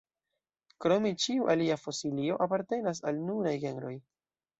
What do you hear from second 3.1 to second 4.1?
al nunaj genroj.